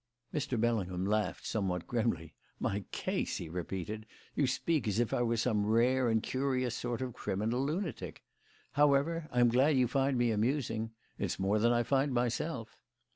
Mr. 0.33 0.59
Bellingham 0.59 1.05
laughed 1.05 1.45
somewhat 1.45 1.85
grimly. 1.85 2.33
"My 2.59 2.85
case!" 2.91 3.37
he 3.37 3.49
repeated. 3.49 4.07
"You 4.33 4.47
speak 4.47 4.87
as 4.87 4.99
if 4.99 5.13
I 5.13 5.21
were 5.21 5.37
some 5.37 5.63
rare 5.63 6.09
and 6.09 6.23
curious 6.23 6.73
sort 6.73 7.03
of 7.03 7.13
criminal 7.13 7.63
lunatic. 7.63 8.23
However, 8.71 9.27
I'm 9.31 9.49
glad 9.49 9.77
you 9.77 9.87
find 9.87 10.17
me 10.17 10.31
amusing. 10.31 10.89
It's 11.19 11.37
more 11.37 11.59
than 11.59 11.71
I 11.71 11.83
find 11.83 12.15
myself." 12.15 12.79